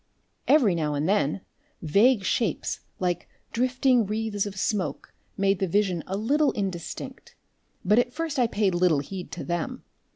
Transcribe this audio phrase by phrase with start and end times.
[0.47, 1.41] Every now and then
[1.83, 7.35] vague shapes like drifting wreaths of smoke made the vision a little indistinct,
[7.85, 9.83] but at first I paid little heed to them.